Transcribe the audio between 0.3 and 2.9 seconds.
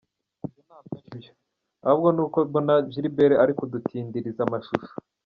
Ibyo ntabwo ari byo, ahubwo ni uko mbona